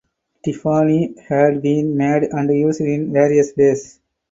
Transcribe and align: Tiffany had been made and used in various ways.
Tiffany 0.43 1.13
had 1.27 1.61
been 1.61 1.95
made 1.95 2.23
and 2.23 2.51
used 2.51 2.81
in 2.81 3.13
various 3.13 3.51
ways. 3.55 3.99